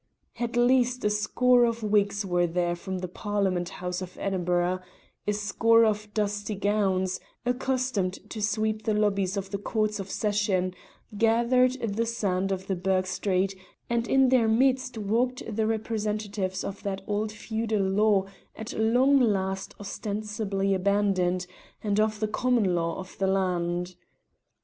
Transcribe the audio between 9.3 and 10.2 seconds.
of the Courts of